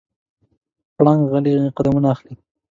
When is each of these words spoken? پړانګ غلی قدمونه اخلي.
پړانګ 0.95 1.21
غلی 1.31 1.53
قدمونه 1.75 2.07
اخلي. 2.13 2.33